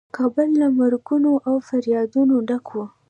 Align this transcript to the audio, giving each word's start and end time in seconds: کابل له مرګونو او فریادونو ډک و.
کابل 0.17 0.49
له 0.61 0.67
مرګونو 0.79 1.31
او 1.47 1.55
فریادونو 1.67 2.35
ډک 2.47 2.65
و. 2.73 2.77